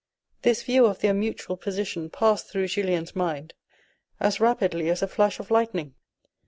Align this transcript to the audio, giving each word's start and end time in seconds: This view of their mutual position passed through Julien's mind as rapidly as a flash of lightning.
This 0.41 0.63
view 0.63 0.87
of 0.87 0.97
their 1.01 1.13
mutual 1.13 1.55
position 1.57 2.09
passed 2.09 2.47
through 2.47 2.69
Julien's 2.69 3.15
mind 3.15 3.53
as 4.19 4.39
rapidly 4.39 4.89
as 4.89 5.03
a 5.03 5.07
flash 5.07 5.39
of 5.39 5.51
lightning. 5.51 5.93